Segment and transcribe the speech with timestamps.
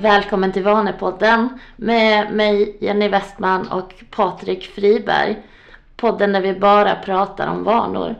[0.00, 5.36] Välkommen till Vanepodden med mig Jenny Westman och Patrik Friberg.
[5.96, 8.14] Podden där vi bara pratar om vanor.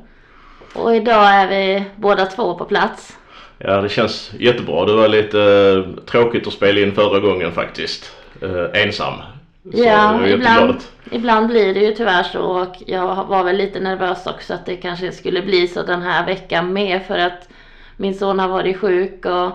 [0.74, 3.18] Och idag är vi båda två på plats.
[3.58, 4.84] Ja det känns jättebra.
[4.84, 8.16] Det var lite eh, tråkigt att spela in förra gången faktiskt.
[8.42, 9.14] Eh, ensam.
[9.62, 10.77] Så ja, ibland,
[11.10, 14.77] ibland blir det ju tyvärr så och jag var väl lite nervös också att det
[14.77, 17.48] kanske skulle bli så den här veckan med för att
[17.97, 19.52] min son har varit sjuk och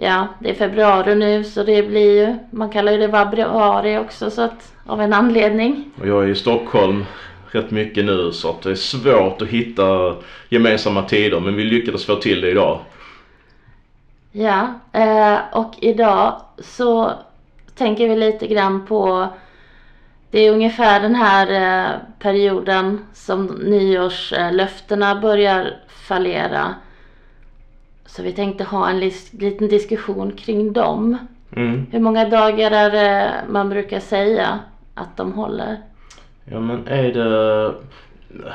[0.00, 4.30] ja, det är februari nu så det blir ju, man kallar ju det vabruari också
[4.30, 5.90] så att av en anledning.
[6.00, 7.04] Och jag är i Stockholm
[7.50, 10.14] rätt mycket nu så att det är svårt att hitta
[10.48, 12.78] gemensamma tider men vi lyckades få till det idag.
[14.32, 17.12] Ja, eh, och idag så
[17.74, 19.28] tänker vi lite grann på
[20.30, 26.74] det är ungefär den här eh, perioden som nyårslöftena börjar fallera.
[28.08, 31.18] Så vi tänkte ha en liten diskussion kring dem.
[31.56, 31.86] Mm.
[31.90, 34.58] Hur många dagar är det man brukar säga
[34.94, 35.76] att de håller?
[36.44, 37.72] Ja men är det...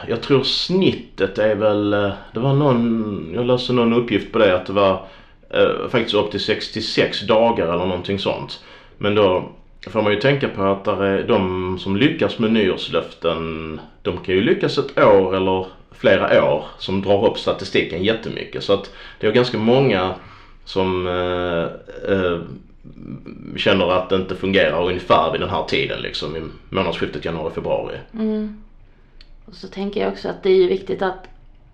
[0.07, 1.93] Jag tror snittet är väl...
[1.93, 3.31] eh, Det var någon...
[3.35, 5.05] Jag läste någon uppgift på det att det var
[5.49, 8.63] eh, faktiskt upp till 66 dagar eller någonting sånt.
[8.97, 9.43] Men då
[9.87, 14.35] får man ju tänka på att där är de som lyckas med nyårslöften, de kan
[14.35, 15.65] ju lyckas ett år eller
[15.97, 18.63] flera år som drar upp statistiken jättemycket.
[18.63, 20.15] Så att det är ganska många
[20.65, 22.39] som eh, eh,
[23.57, 27.97] känner att det inte fungerar ungefär vid den här tiden liksom i månadsskiftet januari-februari.
[28.13, 28.63] Mm.
[29.45, 31.27] Och så tänker jag också att det är ju viktigt att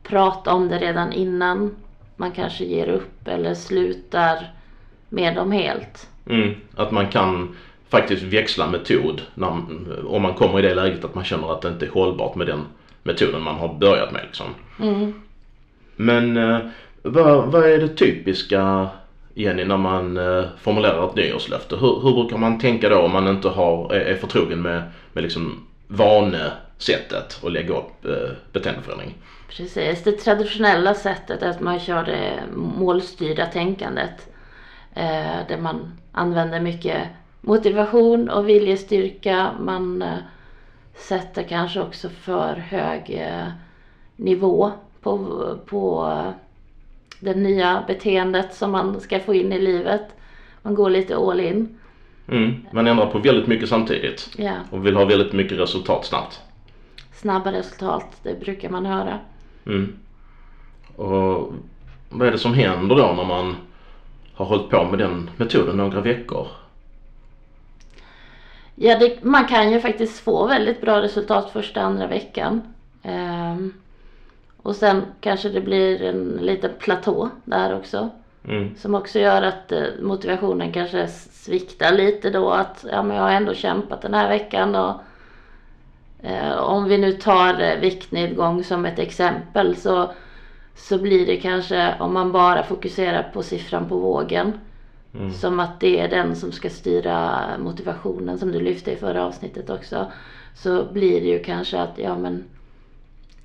[0.03, 1.76] prata om det redan innan
[2.16, 4.54] man kanske ger upp eller slutar
[5.09, 6.09] med dem helt.
[6.30, 6.56] Mm.
[6.76, 7.56] Att man kan
[7.89, 9.48] faktiskt växla metod när,
[10.08, 12.48] om man kommer i det läget att man känner att det inte är hållbart med
[12.48, 12.61] den
[13.09, 14.47] metoden man har börjat med liksom.
[14.80, 15.14] Mm.
[15.95, 16.59] Men eh,
[17.02, 18.89] vad, vad är det typiska
[19.33, 21.75] Jenny när man eh, formulerar ett nyårslöfte?
[21.75, 24.83] Hur, hur brukar man tänka då om man inte har, är, är förtrogen med,
[25.14, 29.15] med liksom vanesättet att lägga upp eh, beteendeförändring?
[29.49, 34.27] Precis, det traditionella sättet är att man kör det målstyrda tänkandet.
[34.95, 37.08] Eh, där man använder mycket
[37.42, 39.52] motivation och viljestyrka.
[39.59, 40.17] Man eh,
[40.99, 43.48] sätter kanske också för hög eh,
[44.15, 44.71] nivå
[45.02, 46.14] på, på
[47.20, 50.02] det nya beteendet som man ska få in i livet.
[50.61, 51.77] Man går lite all in.
[52.27, 52.65] Mm.
[52.71, 56.42] Man ändrar på väldigt mycket samtidigt Ja, och vill ha väldigt mycket resultat snabbt.
[57.14, 59.20] snabba resultat, det brukar man höra.
[59.66, 59.95] Mm.
[60.95, 61.54] Och
[62.10, 63.55] vad är det som händer då när man
[64.33, 66.48] har hållit på med den metoden några veckor?
[68.82, 72.62] Ja, det, man kan ju faktiskt få väldigt bra resultat första andra veckan.
[73.04, 73.73] Ehm,
[74.58, 78.10] och sen kanske det blir en liten platå där också.
[78.48, 78.76] Mm.
[78.78, 82.50] Som också gör att eh, motivationen kanske sviktar lite då.
[82.50, 84.76] Att ja, men jag har ändå kämpat den här veckan.
[84.76, 85.02] Och,
[86.23, 90.11] eh, om vi nu tar eh, viktnedgång som ett exempel så,
[90.76, 94.54] så blir det kanske om man bara fokuserar på siffran på vågen.
[95.14, 95.31] Mm.
[95.31, 99.70] Som att det är den som ska styra motivationen som du lyfte i förra avsnittet
[99.70, 100.11] också.
[100.55, 102.43] Så blir det ju kanske att ja men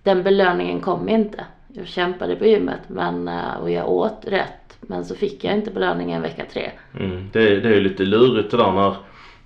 [0.02, 1.44] den belöningen kom inte.
[1.68, 4.78] Jag kämpade på gymmet men, eh, och jag åt rätt.
[4.80, 6.70] Men så fick jag inte belöningen vecka tre.
[7.00, 7.28] Mm.
[7.32, 8.94] Det, det är ju lite lurigt det där när,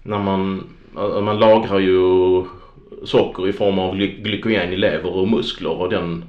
[0.02, 2.44] när man, äh, man lagrar ju
[3.04, 6.24] socker i form av gly- glykogen i lever och muskler och den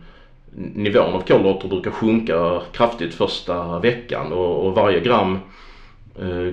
[0.56, 5.40] nivån av kolhydrater brukar sjunka kraftigt första veckan och, och varje gram eh,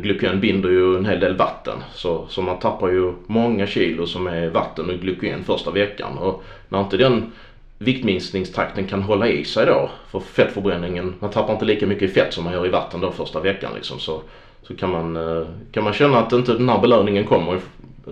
[0.03, 1.79] glykogen binder ju en hel del vatten.
[1.95, 6.19] Så, så man tappar ju många kilo som är vatten och glykogen första veckan.
[6.19, 7.33] Och när inte den
[7.79, 12.45] viktminskningstakten kan hålla i sig då, för fettförbränningen, man tappar inte lika mycket fett som
[12.45, 13.99] man gör i vatten då första veckan liksom.
[13.99, 14.21] Så,
[14.63, 17.61] så kan, man, eh, kan man känna att inte den här belöningen kommer,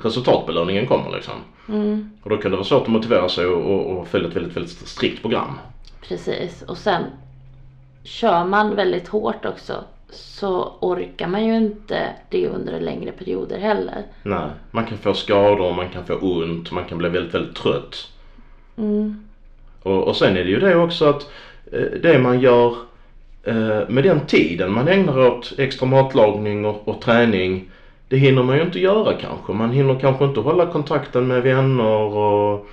[0.02, 1.34] resultatbelöningen kommer liksom.
[1.68, 4.36] Mm, Och då kan det vara svårt att motivera sig och, och, och följa ett
[4.36, 5.58] väldigt, väldigt strikt program.
[6.08, 6.62] precis.
[6.62, 7.02] Och sen
[8.04, 14.04] kör man väldigt hårt också så orkar man ju inte det under längre perioder heller.
[14.22, 18.08] Nej, man kan få skador, man kan få ont, man kan bli väldigt, väldigt trött.
[18.76, 19.24] Mm,
[19.82, 21.30] Och, och sen är det ju det också att
[21.72, 22.76] eh, det man gör
[23.42, 27.70] eh, med den tiden man ägnar åt extra matlagning och, och träning
[28.08, 29.52] det hinner man ju inte göra kanske.
[29.52, 32.66] Man hinner kanske inte hålla kontakten med vänner och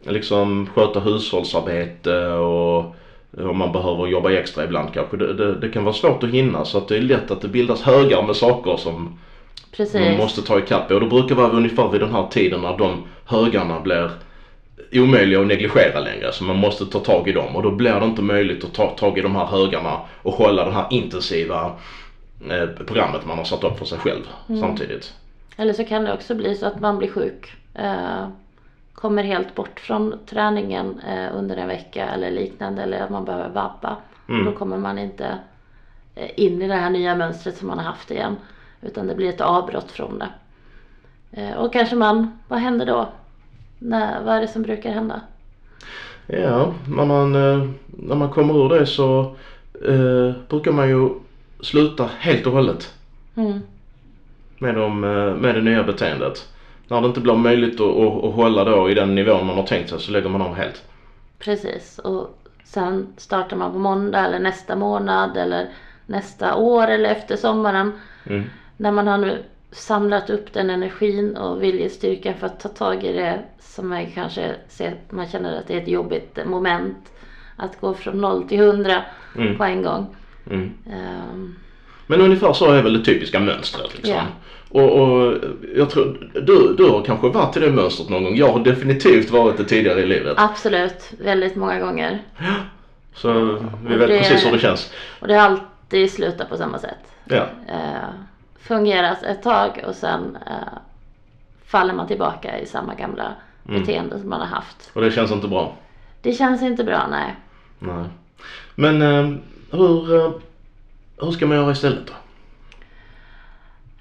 [0.00, 2.94] liksom sköta hushållsarbete och
[3.40, 5.16] om man behöver jobba extra ibland kanske.
[5.16, 7.48] Det, det, det kan vara svårt att hinna så att det är lätt att det
[7.48, 9.18] bildas högar med saker som
[9.76, 10.00] precis.
[10.00, 13.02] man måste ta ikapp och det brukar vara ungefär vid den här tiden när de
[13.24, 14.10] högarna blir
[14.92, 18.06] omöjliga att negligera längre så man måste ta tag i dem och då blir det
[18.06, 21.72] inte möjligt att ta tag i de här högarna och hålla den här intensiva
[22.50, 24.60] eh, programmet man har satt upp för sig själv Mm.
[24.60, 25.12] samtidigt.
[25.56, 27.52] Eller så kan det också bli så att man blir sjuk.
[27.74, 28.28] Eh,
[28.96, 32.82] kommer helt bort från träningen eh, under en vecka eller liknande.
[32.82, 33.96] Eller att man behöver vabba.
[34.28, 34.44] Mm.
[34.44, 35.38] Då kommer man inte
[36.14, 38.36] eh, in i det här nya mönstret som man har haft igen.
[38.82, 40.28] Utan det blir ett avbrott från det.
[41.32, 43.08] Eh, och kanske man, vad händer då?
[43.78, 45.20] När, vad är det som brukar hända?
[46.26, 47.32] Ja, när man,
[47.86, 49.20] när man kommer ur det så
[49.88, 51.08] eh, brukar man ju
[51.60, 52.92] sluta helt och hållet
[53.36, 53.60] Mm.
[54.58, 55.00] med, de,
[55.40, 56.48] med det nya beteendet.
[56.88, 59.66] När det inte blir möjligt att, att, att hålla då i den nivån man har
[59.66, 60.82] tänkt sig så lägger man av helt.
[61.38, 61.98] Precis.
[61.98, 65.68] Och sen startar man på måndag eller nästa månad eller
[66.06, 67.92] nästa år eller efter sommaren.
[68.26, 68.44] Mm.
[68.76, 69.42] När man har nu
[69.72, 74.54] samlat upp den energin och viljestyrkan för att ta tag i det som är kanske,
[74.68, 77.12] se- man känner att det är ett jobbigt moment.
[77.56, 79.02] Att gå från noll till hundra
[79.36, 79.58] Mm.
[79.58, 80.06] på en gång.
[80.50, 80.70] Mm.
[80.92, 81.54] Ehm,
[82.06, 84.14] Men ungefär så är väl det typiska mönstret liksom.
[84.14, 84.22] Ja.
[84.68, 85.34] Och, och
[85.76, 88.36] jag tror, du, du har kanske varit i det mönstret någon gång.
[88.36, 90.34] Jag har definitivt varit det tidigare i livet.
[90.38, 92.22] absolut, väldigt många gånger.
[93.14, 94.92] Så vi Och vet det- precis hur det känns.
[95.20, 97.12] Och det har alltid slutat på samma sätt.
[97.24, 97.46] Ja.
[97.68, 98.08] Eh,
[98.60, 100.78] fungerat ett tag och sen eh,
[101.66, 103.34] faller man tillbaka i samma gamla
[103.68, 103.80] Mm.
[103.80, 104.90] beteende som man har haft.
[104.92, 105.74] Och det känns inte bra.
[106.22, 107.36] Det känns inte bra, nej.
[107.78, 108.04] Nej.
[108.74, 109.30] Men eh,
[109.70, 110.32] hur,
[111.20, 112.12] hur ska man göra istället då?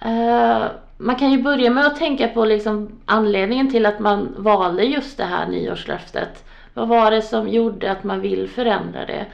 [0.09, 0.65] Eh,
[0.97, 5.17] man kan ju börja med att tänka på liksom anledningen till att man valde just
[5.17, 6.43] det här nyårslöftet.
[6.73, 9.25] Vad var det som gjorde att man vill förändra det?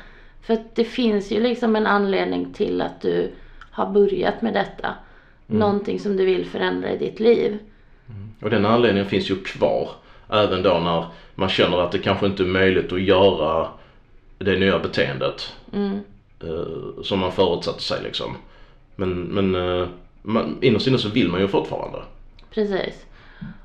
[0.41, 3.31] För att det finns ju liksom en anledning till att du
[3.71, 4.93] har börjat med detta.
[5.47, 7.57] Någonting som du vill förändra i ditt liv.
[8.41, 9.89] Och den anledningen finns ju kvar.
[10.29, 11.05] Även då när
[11.35, 13.67] man känner att det kanske inte är möjligt att göra
[14.37, 15.53] det nya beteendet.
[15.73, 15.99] Mm.
[16.43, 18.37] Eh, som man förutsatte sig liksom.
[18.95, 19.87] Men, men eh,
[20.21, 21.99] man, innerst inne så vill man ju fortfarande.
[22.49, 23.05] Precis.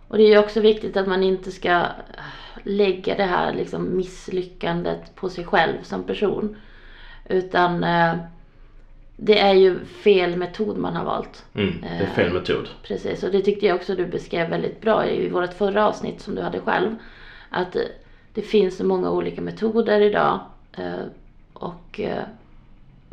[0.09, 1.87] Och det är ju också viktigt att man inte ska äh,
[2.63, 6.57] lägga det här liksom misslyckandet på sig själv som person.
[7.29, 8.15] Utan eh,
[9.17, 11.45] det är ju fel metod man har valt.
[11.55, 12.69] Mm, det är fel metod.
[12.83, 16.35] Precis, och det tyckte jag också du beskrev väldigt bra i vårt förra avsnitt som
[16.35, 16.97] du hade själv.
[17.51, 17.83] Att eh,
[18.35, 20.41] det finns så många olika metoder idag.
[20.73, 21.05] eh,
[21.53, 22.23] Och eh,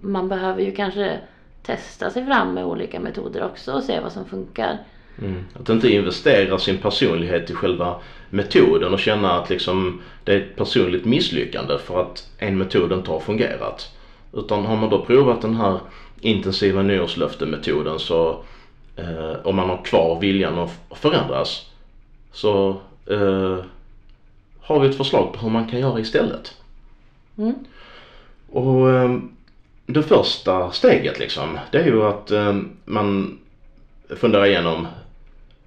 [0.03, 1.19] man behöver ju kanske
[1.61, 4.77] testa sig fram med olika metoder också och se vad som funkar.
[5.21, 5.45] Mm.
[5.59, 7.95] Att inte investera sin personlighet i själva
[8.29, 13.11] metoden och känna att liksom det är ett personligt misslyckande för att en metod inte
[13.11, 13.95] har fungerat.
[14.33, 15.79] Utan har man då provat den här
[16.21, 18.43] intensiva nyårslöftemetoden så
[18.95, 21.69] eh, om man har kvar viljan att förändras
[22.31, 22.69] så
[23.05, 23.57] eh,
[24.61, 26.57] har vi ett förslag på hur man kan göra istället.
[27.37, 27.55] Mm.
[28.51, 29.17] Och eh,
[29.93, 33.39] det första steget liksom, det är ju att eh, man
[34.09, 34.87] funderar igenom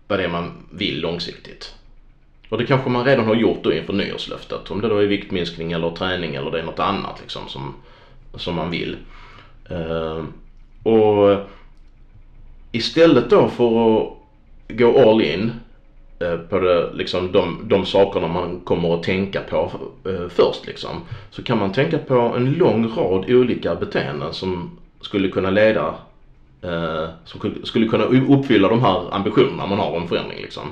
[0.09, 1.75] vad det är man vill långsiktigt.
[2.49, 4.71] Och det kanske man redan har gjort då inför nyårslöftet.
[4.71, 7.75] Om det då är viktminskning eller träning eller det är något annat liksom som,
[8.35, 8.97] som man vill.
[9.71, 10.25] Eh,
[10.83, 11.41] och
[12.73, 14.13] istället då för att
[14.69, 15.53] gå all in
[16.51, 19.71] på det, liksom de, de sakerna man kommer att tänka på
[20.05, 21.01] eh, först liksom.
[21.31, 25.95] Så kan man tänka på en lång rad olika beteenden som skulle kunna leda
[26.63, 30.63] eh, som ku- skulle kunna uppfylla de här ambitionerna man har om förändring liksom.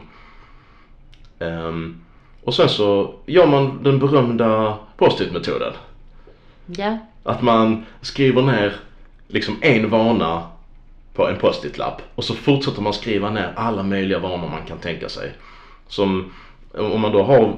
[1.38, 2.00] Ehm,
[2.42, 5.72] och sen så gör man den berömda post-it-metoden.
[6.66, 8.72] Ja, Att man skriver ner
[9.28, 10.42] liksom en vana
[11.14, 15.08] på en post-it-lapp och så fortsätter man skriva ner alla möjliga vanor man kan tänka
[15.08, 15.32] sig.
[15.88, 16.32] Som
[16.78, 17.56] om man då har,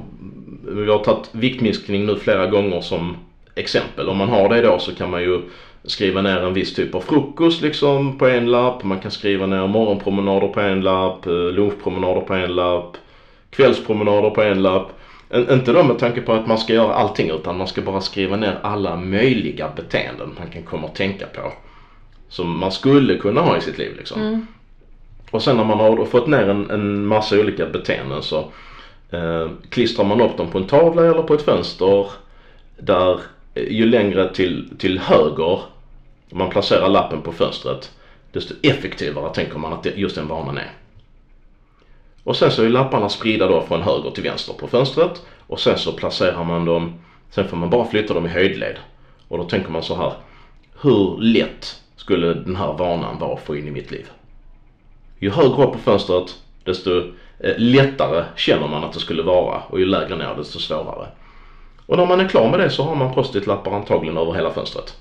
[0.66, 3.16] vi har tagit viktminskning nu flera gånger som
[3.54, 4.08] exempel.
[4.08, 5.40] Om man har det då så kan man ju
[5.84, 8.84] skriva ner en viss typ av frukost liksom på en lapp.
[8.84, 12.96] Man kan skriva ner morgonpromenader på en lapp, eh, lunchpromenader på en lapp,
[13.50, 14.92] kvällspromenader på en lapp.
[15.50, 18.36] Inte då med tanke på att man ska göra allting utan man ska bara skriva
[18.36, 21.52] ner alla möjliga beteenden man kan komma att tänka på.
[22.28, 24.20] Som man skulle kunna ha i sitt liv liksom.
[24.22, 24.46] Mm.
[25.30, 28.38] Och sen när man har fått ner en, en massa olika beteenden så
[29.10, 32.06] eh, klistrar man upp dem på en tavla eller på ett fönster
[32.78, 33.20] där
[33.54, 35.60] eh, ju längre till, till höger
[36.30, 37.92] man placerar lappen på fönstret
[38.32, 40.72] desto effektivare tänker man att just den vanan är.
[42.24, 45.78] Och sen så är lapparna spridda då från höger till vänster på fönstret och sen
[45.78, 46.94] så placerar man dem,
[47.30, 48.76] sen får man bara flytta dem i höjdled.
[49.28, 50.12] Och då tänker man så här,
[50.80, 54.10] hur lätt skulle den här vanan vara att få in i mitt liv?
[55.18, 56.98] Ju högre upp på fönstret desto
[57.38, 61.08] eh, lättare känner man att det skulle vara och ju lägre ner desto svårare.
[61.86, 64.96] Och när man är klar med det så har man post-it-lappar antagligen över hela fönstret.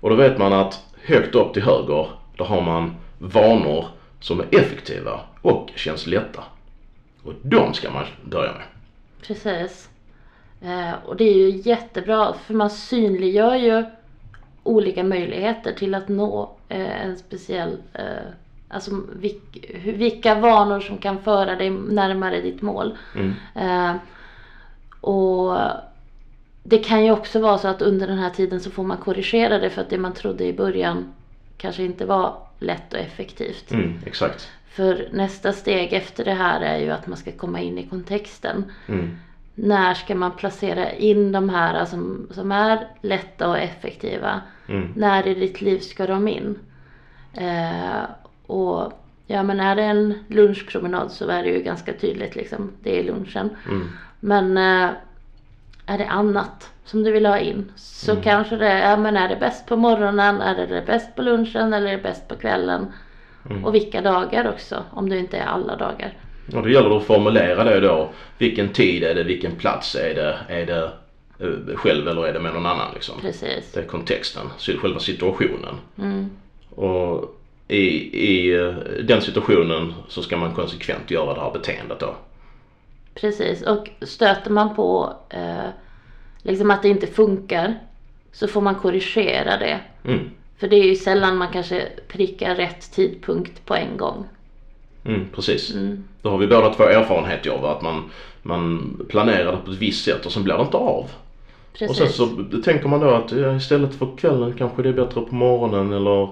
[0.00, 3.86] Och då vet man att högt upp till höger, Då har man vanor
[4.20, 6.44] som är effektiva och känns lätta.
[7.22, 8.66] Och de ska man börja med.
[9.26, 9.88] Precis.
[10.60, 13.84] Eh, och det är ju jättebra för man synliggör ju
[14.62, 18.04] olika möjligheter till att nå eh, en speciell, eh,
[18.68, 22.98] alltså vilk, vilka vanor som kan föra dig närmare ditt mål.
[23.14, 23.32] Mm.
[23.54, 23.96] Eh,
[25.00, 25.58] och
[26.62, 29.58] det kan ju också vara så att under den här tiden så får man korrigera
[29.58, 31.12] det för att det man trodde i början
[31.56, 33.70] kanske inte var lätt och effektivt.
[33.70, 34.50] Mm, exakt.
[34.68, 38.72] För nästa steg efter det här är ju att man ska komma in i kontexten.
[38.86, 39.18] Mm.
[39.54, 44.40] När ska man placera in de här som, som är lätta och effektiva?
[44.68, 44.92] Mm.
[44.96, 46.58] När i ditt liv ska de in?
[47.34, 48.02] Eh,
[48.46, 48.92] och
[49.26, 52.72] ja men är det en lunchpromenad så är det ju ganska tydligt liksom.
[52.82, 53.50] Det är lunchen.
[53.68, 53.88] Mm.
[54.20, 54.90] Men eh,
[55.86, 58.22] är det annat som du vill ha in så Mm.
[58.22, 61.22] kanske det är, ja men är det bäst på morgonen, är det, det bäst på
[61.22, 62.86] lunchen eller är det bäst på kvällen?
[63.50, 63.64] Mm.
[63.64, 66.16] Och vilka dagar också, om det inte är alla dagar.
[66.54, 68.10] Och då gäller det att formulera det då.
[68.38, 69.22] Vilken tid är det?
[69.22, 70.38] Vilken plats är det?
[70.48, 70.92] Är det
[71.38, 73.20] eh, själv eller är det med någon annan liksom?
[73.20, 73.72] Precis.
[73.72, 75.74] Det är kontexten, själva situationen.
[75.98, 76.30] Mm.
[76.70, 77.84] Och i,
[78.28, 82.14] i eh, den situationen så ska man konsekvent göra det här beteendet då.
[83.14, 85.68] Precis, och stöter man på eh,
[86.42, 87.78] liksom att det inte funkar
[88.32, 89.80] så får man korrigera det.
[90.04, 90.30] Mm.
[90.58, 94.24] För det är ju sällan man kanske prickar rätt tidpunkt på en gång.
[95.04, 95.74] Mm, precis.
[95.74, 96.04] Mm.
[96.22, 98.10] Då har vi båda två erfarenhet av att man,
[98.42, 101.10] man planerar det på ett visst sätt och sen blir det inte av.
[101.72, 101.90] Precis.
[101.90, 105.34] Och sen så tänker man då att istället för kvällen kanske det är bättre på
[105.34, 106.28] morgonen eller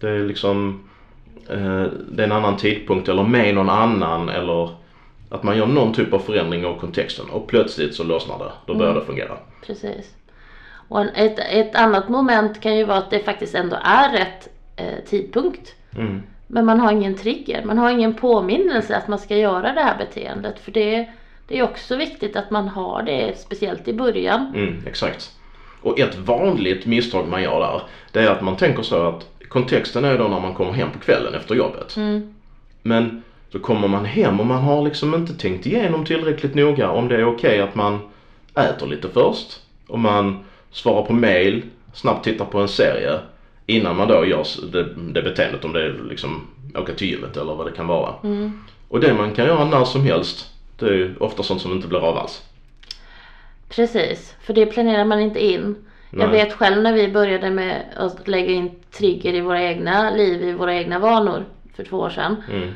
[0.00, 0.82] det är liksom
[1.48, 4.70] eh, det är en annan tidpunkt eller med någon annan eller
[5.28, 8.52] att man gör någon typ av förändring av kontexten och plötsligt så lossnar det.
[8.66, 9.36] Då börjar det fungera.
[9.66, 10.14] Precis.
[10.88, 14.48] Och en, ett, ett annat moment kan ju vara att det faktiskt ändå är rätt
[14.76, 15.74] eh, tidpunkt.
[15.96, 16.22] Mm.
[16.54, 19.98] Men man har ingen trigger, man har ingen påminnelse att man ska göra det här
[19.98, 20.58] beteendet.
[20.58, 21.08] För det,
[21.48, 24.52] det är också viktigt att man har det, speciellt i början.
[24.54, 25.30] Mm, exakt.
[25.82, 27.82] Och ett vanligt misstag man gör där,
[28.12, 30.98] det är att man tänker så att kontexten är då när man kommer hem på
[30.98, 31.96] kvällen efter jobbet.
[31.96, 32.34] Mm.
[32.82, 37.08] Men så kommer man hem och man har liksom inte tänkt igenom tillräckligt noga om
[37.08, 37.98] det är okej att man
[38.54, 39.60] äter lite först.
[39.88, 43.18] Och man svarar på mail, snabbt tittar på en serie
[43.66, 47.54] innan man då gör det, det beteendet om det är liksom åka till gymmet eller
[47.54, 48.14] vad det kan vara.
[48.24, 48.52] Mm.
[48.88, 51.88] Och det man kan göra när som helst, det är ju ofta sånt som inte
[51.88, 52.42] blir av alls.
[53.68, 55.76] Precis, för det planerar man inte in.
[56.10, 56.28] Jag Nej.
[56.28, 60.52] vet själv när vi började med att lägga in trigger i våra egna liv, i
[60.52, 61.44] våra egna vanor
[61.76, 62.36] för två år sedan.
[62.50, 62.68] Mm.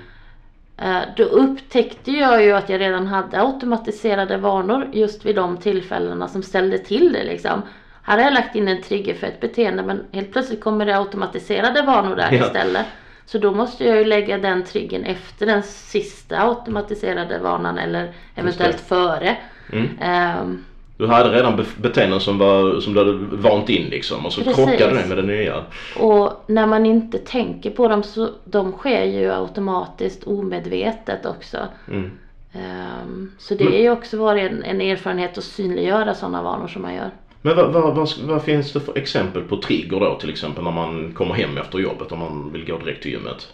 [0.78, 6.28] Eh, Då upptäckte jag ju att jag redan hade automatiserade vanor just vid de tillfällena
[6.28, 7.62] som ställde till det liksom.
[8.06, 10.98] Här har jag lagt in en trigger för ett beteende men helt plötsligt kommer det
[10.98, 12.46] automatiserade vanor där Ja.
[12.46, 12.86] istället.
[13.26, 18.80] Så då måste jag ju lägga den triggern efter den sista automatiserade vanan eller eventuellt
[18.80, 19.36] före.
[19.72, 19.88] Mm.
[20.00, 20.64] Ehm,
[20.96, 24.40] Du hade redan be- beteenden som, var, som du hade vant in liksom och så
[24.40, 24.64] Precis.
[24.64, 25.64] krockade det med det nya.
[25.98, 31.58] Och när man inte tänker på dem så de sker ju automatiskt omedvetet också.
[31.88, 32.10] Mm.
[32.52, 36.82] Ehm, så det är ju också varit en, en erfarenhet att synliggöra sådana vanor som
[36.82, 37.10] man gör.
[37.46, 40.70] Men vad, vad, vad, vad finns det för exempel på trigger då till exempel när
[40.70, 43.52] man kommer hem efter jobbet om man vill gå direkt till gymmet?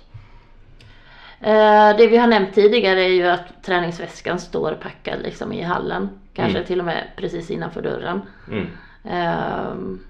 [1.41, 6.09] Eh, det vi har nämnt tidigare är ju att träningsväskan står packad liksom i hallen.
[6.35, 6.67] Kanske Mm.
[6.67, 8.23] till och med precis innanför dörren.
[8.51, 8.67] Mm.
[9.05, 10.01] Ehm,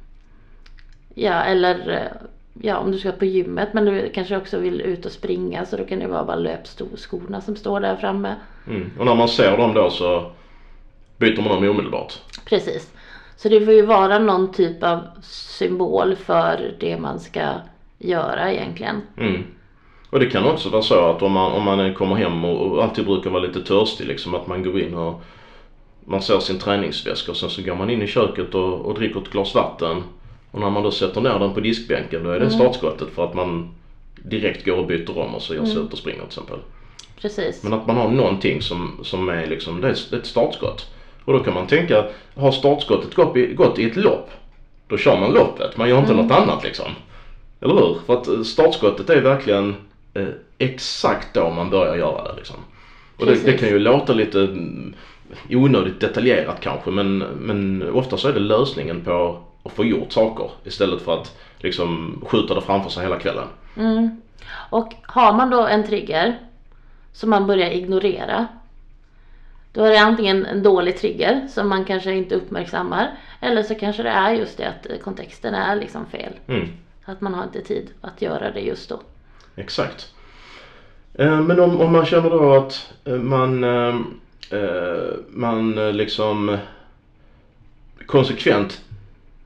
[1.14, 2.26] ja, eller eh,
[2.62, 5.76] ja, om du ska på gymmet men du kanske också vill ut och springa så
[5.76, 8.34] då kan det vara bara löpskorna som står där framme.
[8.66, 8.90] Mm.
[8.98, 10.32] Och när man ser dem då så
[11.16, 12.18] byter man dem omedelbart.
[12.44, 12.90] Precis.
[13.42, 17.52] Så det får ju vara någon typ av symbol för det man ska
[17.98, 19.02] göra egentligen.
[19.16, 19.42] Mm.
[20.10, 22.84] Och det kan också vara så att om man, om man kommer hem och, och
[22.84, 25.22] alltid brukar vara lite törstig liksom att man går in och
[26.00, 29.20] man ser sin träningsväska och sen så går man in i köket och, och dricker
[29.20, 30.02] ett glas vatten.
[30.50, 33.34] Och när man då sätter ner den på diskbänken då är det startskottet för att
[33.34, 33.74] man
[34.14, 36.58] direkt går och byter om och så ger sig ut och springer till exempel.
[37.20, 37.62] Precis.
[37.62, 40.92] Men att man har någonting som, som är liksom, det är ett startskott.
[41.24, 42.04] Och då kan man tänka,
[42.36, 44.30] har startskottet gått i, gått i ett lopp,
[44.88, 45.76] då kör man loppet.
[45.76, 46.86] Man gör inte något annat liksom.
[47.60, 47.96] Eller hur?
[48.06, 49.74] För att eh, startskottet är verkligen
[50.14, 52.56] eh, exakt då man börjar göra det liksom.
[53.16, 54.94] Och det, det kan ju låta lite mm,
[55.50, 60.50] onödigt detaljerat kanske men, men ofta så är det lösningen på att få gjort saker
[60.64, 63.46] istället för att liksom skjuta det framför sig hela kvällen.
[63.76, 64.20] Mm.
[64.70, 66.38] Och har man då en trigger
[67.12, 68.46] som man börjar ignorera.
[69.72, 73.16] Då är det antingen en dålig trigger som man kanske inte uppmärksammar.
[73.40, 76.32] Eller så kanske det är just det att kontexten är liksom fel.
[76.46, 76.68] Mm.
[77.04, 79.00] Att man har inte tid att göra det just då.
[79.56, 80.12] Exakt.
[81.14, 83.94] Eh, Men om, om man känner då att eh, man, eh,
[85.28, 86.58] man liksom
[88.06, 88.84] konsekvent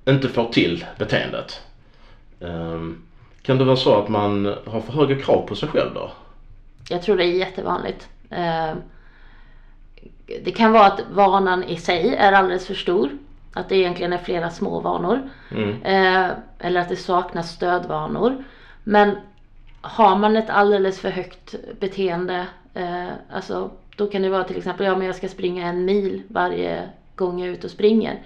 [0.05, 1.61] inte får till beteendet.
[3.43, 6.11] Kan det vara så att man har för höga krav på sig själv då?
[6.89, 8.09] Jag tror det är jättevanligt.
[10.45, 13.11] Det kan vara att vanan i sig är alldeles för stor.
[13.53, 15.31] Att det egentligen är flera små vanor.
[15.51, 15.83] Mm.
[15.83, 18.45] Eh, Eller att det saknas stödvanor.
[18.85, 19.17] Men
[19.81, 24.87] har man ett alldeles för högt beteende, eh, alltså då kan det vara till exempel,
[24.87, 26.83] ja men jag ska springa en mil varje
[27.17, 28.19] gång jag är ute och springer.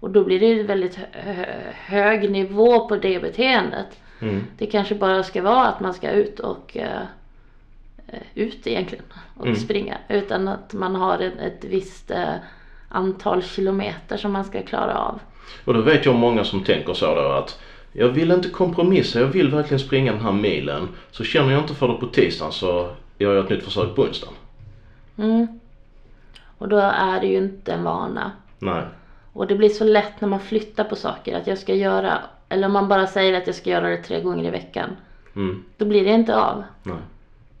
[0.00, 3.86] Och då blir det väldigt hö- hö- hög nivå på det beteendet.
[4.20, 4.44] Mm.
[4.58, 7.00] Det kanske bara ska vara att man ska ut och eh,
[8.34, 9.04] ut egentligen
[9.36, 9.56] och Mm.
[9.58, 9.96] springa.
[10.08, 12.34] Utan att man har ett, ett visst eh,
[12.88, 15.20] antal kilometer som man ska klara av.
[15.64, 17.58] Och då vet jag många som tänker så då att
[17.92, 20.88] jag vill inte kompromissa, jag vill verkligen springa den här milen.
[21.10, 24.02] Så känner jag inte för det på tisdagen så gör jag ett nytt försök på
[24.02, 24.34] onsdagen.
[25.18, 25.60] Mm.
[26.58, 28.32] Och då är det ju inte en vana.
[28.58, 28.82] Nej.
[29.32, 32.66] Och det blir så lätt när man flyttar på saker att jag ska göra, eller
[32.66, 34.90] om man bara säger att jag ska göra det tre gånger i veckan.
[35.36, 35.64] Mm.
[35.76, 36.64] Då blir det inte av.
[36.82, 36.96] Nej.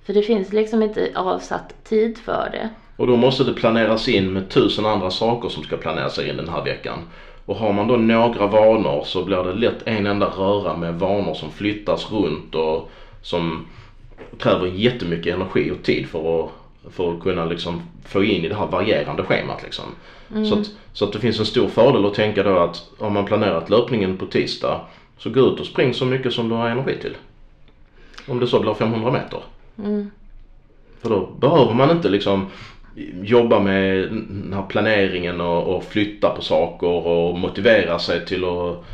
[0.04, 2.68] För det finns liksom inte avsatt tid för det.
[2.96, 6.48] Och då måste det planeras in med tusen andra saker som ska planeras in den
[6.48, 6.98] här veckan.
[7.46, 11.34] Och har man då några vanor så blir det lätt en enda röra med vanor
[11.34, 12.90] som flyttas runt och
[13.22, 13.66] som
[14.38, 16.50] kräver jättemycket energi och tid för att,
[16.94, 19.84] för att kunna liksom få in i det här varierande schemat liksom.
[20.48, 23.24] Så, att, så att det finns en stor fördel att tänka då att om man
[23.24, 24.80] planerat löpningen på tisdag
[25.18, 27.16] så gå ut och spring så mycket som du har energi till.
[28.28, 29.40] Om det så blir 500 meter.
[29.82, 30.10] Mm.
[31.00, 32.46] För då behöver man inte liksom
[33.22, 38.84] jobba med den här planeringen och, och flytta på saker och motivera sig till att,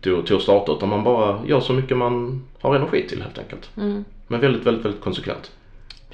[0.00, 3.38] till, till att starta utan man bara gör så mycket man har energi till helt
[3.38, 3.70] enkelt.
[3.76, 4.04] Mm.
[4.26, 5.50] Men väldigt, väldigt, väldigt konsekvent.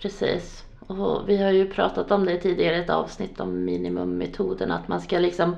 [0.00, 0.64] Precis.
[0.86, 4.70] Och vi har ju pratat om det tidigare i ett avsnitt om minimummetoden.
[4.70, 5.56] Att man ska liksom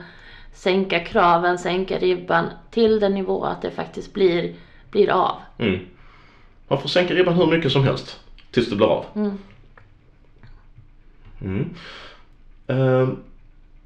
[0.52, 4.54] sänka kraven, sänka ribban till den nivå att det faktiskt blir,
[4.90, 5.36] blir av.
[5.58, 5.78] Mm.
[6.68, 8.20] Man får sänka ribban hur mycket som helst
[8.56, 9.04] tills det blir av.
[9.14, 9.38] Mm.
[11.40, 11.74] Mm.
[12.66, 13.08] Eh,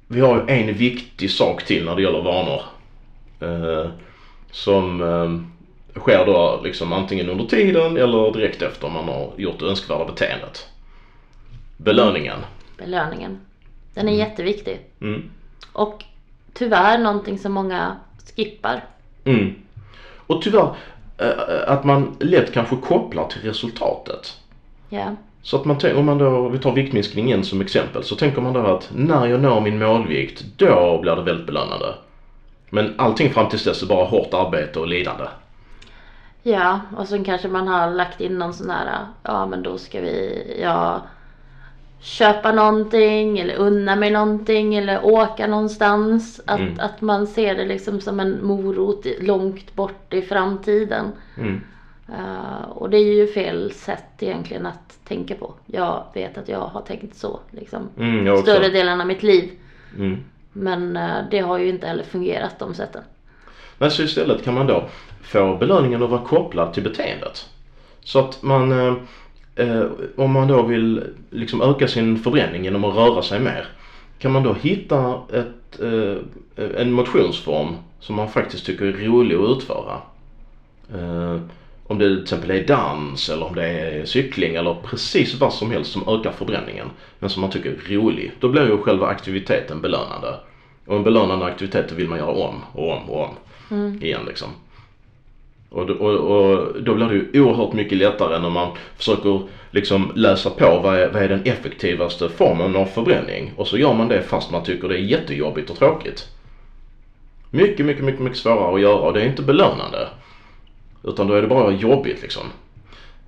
[0.06, 2.62] vi har ju en viktig sak till när det gäller vanor.
[3.40, 3.90] Eh,
[4.50, 9.66] som eh, sker då liksom antingen under tiden eller direkt efter man har gjort det
[9.66, 10.68] önskvärda beteendet.
[11.76, 12.38] Belöningen.
[12.78, 13.40] Belöningen.
[13.94, 14.80] Den är jätteviktig.
[15.00, 15.30] Mm.
[15.72, 16.04] Och
[16.52, 17.96] tyvärr någonting som många
[18.36, 18.84] skippar.
[19.24, 19.54] Mm.
[20.26, 20.74] Och tyvärr
[21.18, 24.39] eh, att man lätt kanske kopplar till resultatet.
[24.90, 25.16] Ja.
[25.42, 28.60] Så att man, om man då, vi tar viktminskningen som exempel, så tänker man då
[28.60, 31.94] att när jag når min målvikt, då blir det väldigt belönande.
[32.70, 35.24] Men allting fram tills dess är bara hårt arbete och lidande.
[36.42, 40.00] Ja, och sen kanske man har lagt in någon sån här, ja men då ska
[40.00, 41.02] vi, ja,
[42.00, 46.40] köpa någonting eller unna mig någonting eller åka någonstans.
[46.46, 46.74] Att, Mm.
[46.80, 51.12] att man ser det liksom som en morot långt bort i framtiden.
[51.38, 51.60] Mm.
[52.12, 55.54] Eh, och det är ju fel sätt egentligen att tänka på.
[55.66, 57.88] Jag vet att jag har tänkt så liksom.
[57.98, 58.36] Mm.
[58.36, 59.50] Större delen av mitt liv.
[59.98, 60.18] Mm.
[60.52, 63.02] Men eh, det har ju inte heller fungerat de sätten.
[63.78, 64.88] Men så istället kan man då
[65.22, 67.48] få belöningen att vara kopplad till beteendet.
[68.00, 68.94] Så att man, eh,
[69.54, 73.68] eh, om man då vill liksom öka sin förbränning genom att röra sig mer,
[74.18, 79.56] kan man då hitta ett, eh, en motionsform som man faktiskt tycker är rolig att
[79.56, 80.00] utföra.
[80.94, 81.40] Eh,
[81.90, 85.70] om det till exempel är dans eller om det är cykling eller precis vad som
[85.70, 88.32] helst som ökar förbränningen men som man tycker är rolig.
[88.40, 90.34] Då blir ju själva aktiviteten belönande.
[90.86, 93.34] Och en belönande aktivitet vill man göra om och om och om
[94.00, 94.48] igen liksom.
[95.68, 100.12] Och, då- och, och då blir det ju oerhört mycket lättare när man försöker liksom
[100.14, 103.52] läsa på vad är, vad är den effektivaste formen av förbränning.
[103.56, 106.28] Och så gör man det fast man tycker det är jättejobbigt och tråkigt.
[107.50, 110.08] Mycket, mycket, mycket, mycket svårare att göra och det är inte belönande.
[111.02, 112.42] Utan då är det bara jobbigt liksom.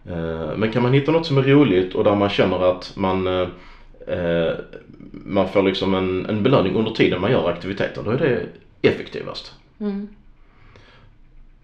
[0.09, 3.27] Eh, Men kan man hitta något som är roligt och där man känner att man
[3.27, 3.49] eh,
[4.07, 4.53] eh,
[5.25, 8.43] man får liksom en, en belöning under tiden man gör aktiviteten, då är det
[8.89, 9.53] effektivast.
[9.81, 10.09] Mm.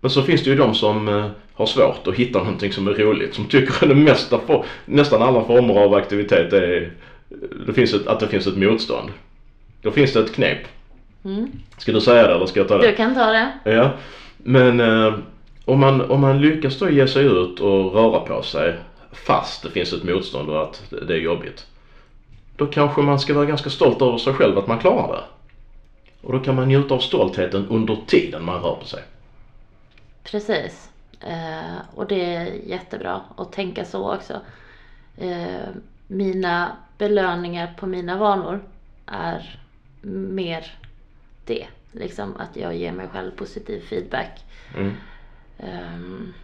[0.00, 3.34] Men så finns det ju de som har svårt att hitta någonting som är roligt,
[3.34, 4.40] som tycker att det mesta,
[4.84, 6.92] nästan alla former av aktivitet är,
[7.66, 9.10] det finns ett, att det finns ett motstånd.
[9.82, 10.58] Då finns det ett knep.
[11.24, 11.50] Mm.
[11.78, 12.90] Ska du säga det eller ska jag ta det?
[12.90, 13.52] Du kan ta det.
[13.64, 13.90] Ja,
[14.38, 14.80] men
[15.68, 18.78] om, man, om man lyckas då ge sig ut och röra på sig
[19.12, 21.66] fast det finns ett motstånd och att det är jobbigt.
[22.56, 25.24] Då kanske man ska vara ganska stolt över sig själv att man klarar det.
[26.26, 29.02] Och då kan man njuta av stoltheten under tiden man rör på sig.
[30.22, 30.90] Precis.
[31.20, 34.40] Eh, och det är jättebra att tänka så också.
[35.16, 35.68] Eh,
[36.06, 38.60] mina belöningar på mina vanor
[39.06, 39.60] är
[40.02, 40.74] mer
[41.44, 41.66] det.
[41.92, 44.44] Liksom att jag ger mig själv positiv feedback.
[44.76, 44.92] Mm.
[45.58, 46.34] Ehm,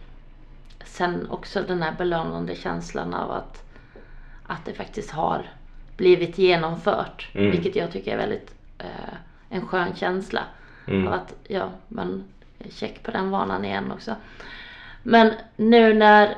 [0.85, 3.63] sen också den här belönande känslan av att,
[4.47, 5.49] att det faktiskt har
[5.97, 7.29] blivit genomfört.
[7.33, 7.51] Mm.
[7.51, 9.15] Vilket jag tycker är väldigt eh,
[9.49, 10.43] en skön känsla.
[10.87, 11.07] Mm.
[11.07, 12.23] Av att ja, man
[12.59, 14.15] är check på den vanan igen också.
[15.03, 16.37] Men nu när,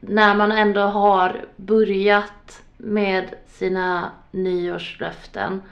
[0.00, 5.62] när man ändå har börjat med sina nyårslöften.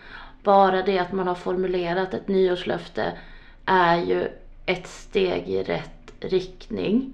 [0.42, 3.12] Bara det att man har formulerat ett nyårslöfte
[3.64, 4.28] är ju
[4.66, 7.12] ett steg i rätt riktning.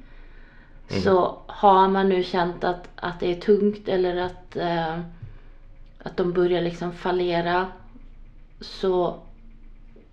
[0.89, 1.03] Mm.
[1.03, 4.99] Så har man nu känt att, att det är tungt eller att, eh,
[6.03, 7.67] att de börjar liksom fallera.
[8.61, 9.19] Så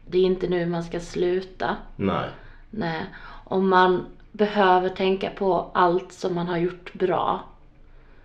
[0.07, 1.75] det är inte nu man ska sluta.
[1.95, 2.29] Nej.
[2.69, 3.05] Nej.
[3.43, 7.43] Om man behöver tänka på allt som man har gjort bra.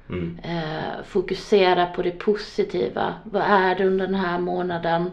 [0.08, 0.38] Mm.
[0.42, 3.14] Eh, fokusera på det positiva.
[3.24, 5.10] Vad är det under den här månaden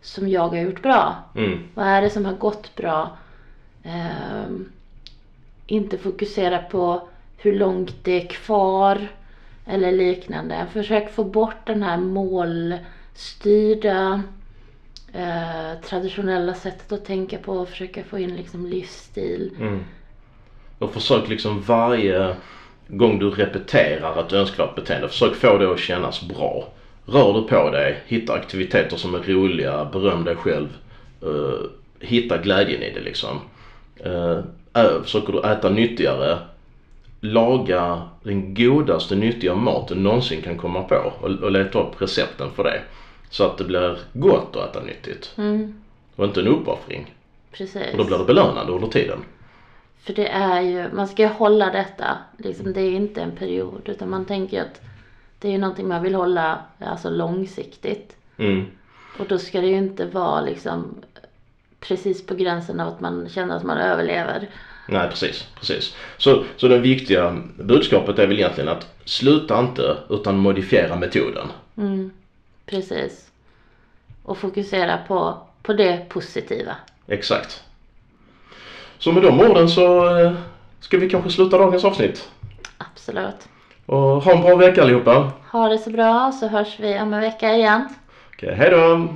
[0.00, 1.14] som jag har gjort bra?
[1.34, 1.58] Mm.
[1.74, 3.16] Vad är det som har gått bra?
[3.82, 4.72] Ehm,
[5.72, 9.08] inte fokusera på hur långt det är kvar
[9.66, 10.66] eller liknande.
[10.72, 12.82] Försök få bort den här målstyrda
[15.12, 19.50] eh, traditionella sättet att tänka på och försöka få in liksom livsstil.
[19.60, 19.84] Mm.
[20.78, 22.36] Och försök liksom varje
[22.88, 26.68] gång du repeterar ett önskvärt beteende, försök få det att kännas bra.
[27.06, 30.68] Rör du på dig, hitta aktiviteter som är roliga, beröm dig själv.
[31.24, 31.60] Uh,
[32.00, 33.40] hitta glädjen i det liksom.
[34.06, 34.40] Uh,
[35.02, 36.38] försöker du äta nyttigare,
[37.20, 42.50] laga den godaste nyttiga mat du någonsin kan komma på och, och leta upp recepten
[42.50, 42.80] för det.
[43.30, 45.74] Så att det blir gott att äta nyttigt Mm,
[46.16, 47.14] och inte en uppoffring.
[47.52, 47.92] precis.
[47.92, 49.18] Och då blir det belönande under tiden.
[50.02, 52.18] För det är ju, man ska ju hålla detta.
[52.38, 54.80] Liksom, det är inte en period utan man tänker att
[55.38, 58.16] det är ju någonting man vill hålla alltså långsiktigt.
[58.38, 58.64] Mm.
[59.18, 60.94] Och då ska det ju inte vara liksom
[61.82, 64.48] precis på gränsen av att man känner att man överlever.
[64.88, 65.94] Nej precis, precis.
[66.18, 71.46] Så, så det viktiga budskapet är väl egentligen att sluta inte utan modifiera metoden.
[71.76, 72.10] Mm,
[72.66, 73.30] precis.
[74.22, 76.76] Och fokusera på, på det positiva.
[77.06, 77.62] Exakt.
[78.98, 80.32] Så med de orden så eh,
[80.80, 82.28] ska vi kanske sluta dagens avsnitt.
[82.78, 83.48] Absolut.
[83.86, 85.32] Och ha en bra vecka allihopa.
[85.50, 87.88] Ha det så bra så hörs vi om en vecka igen.
[88.34, 89.08] Okej, hej då!